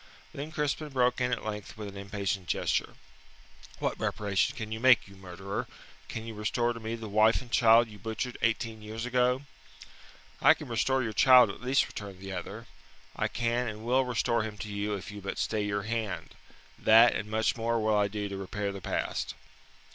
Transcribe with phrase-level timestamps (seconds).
[0.33, 2.95] Then Crispin broke in at length with an impatient gesture.
[3.77, 5.67] "What reparation can you make, you murderer?
[6.07, 9.43] Can you restore to me the wife and child you butchered eighteen years ago?"
[10.41, 12.65] "I can restore your child at least," returned the other.
[13.15, 16.33] "I can and will restore him to you if you but stay your hand.
[16.79, 19.35] That and much more will I do to repair the past."